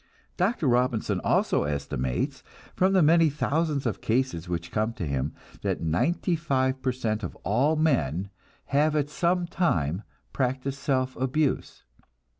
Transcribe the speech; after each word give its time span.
Dr. 0.35 0.65
Robinson 0.67 1.19
also 1.23 1.61
estimates, 1.61 2.41
from 2.73 2.93
the 2.93 3.03
many 3.03 3.29
thousands 3.29 3.85
of 3.85 4.01
cases 4.01 4.49
which 4.49 4.71
come 4.71 4.93
to 4.93 5.05
him, 5.05 5.31
that 5.61 5.81
ninety 5.81 6.35
five 6.35 6.81
per 6.81 6.91
cent 6.91 7.21
of 7.21 7.35
all 7.43 7.75
men 7.75 8.31
have 8.73 8.95
at 8.95 9.11
some 9.11 9.45
time 9.45 10.01
practiced 10.33 10.81
self 10.81 11.15
abuse. 11.17 11.83